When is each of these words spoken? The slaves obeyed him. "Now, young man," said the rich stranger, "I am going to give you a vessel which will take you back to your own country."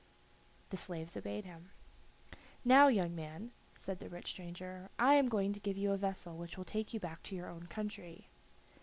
The 0.71 0.77
slaves 0.77 1.15
obeyed 1.15 1.45
him. 1.45 1.69
"Now, 2.65 2.87
young 2.87 3.13
man," 3.15 3.51
said 3.75 3.99
the 3.99 4.09
rich 4.09 4.31
stranger, 4.31 4.89
"I 4.97 5.13
am 5.13 5.29
going 5.29 5.53
to 5.53 5.59
give 5.59 5.77
you 5.77 5.91
a 5.91 5.97
vessel 5.97 6.35
which 6.37 6.57
will 6.57 6.65
take 6.65 6.91
you 6.91 6.99
back 6.99 7.21
to 7.21 7.35
your 7.35 7.49
own 7.51 7.67
country." 7.67 8.27